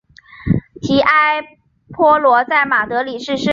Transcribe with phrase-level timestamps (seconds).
[0.81, 1.57] 提埃
[1.91, 3.49] 坡罗在马德里逝世。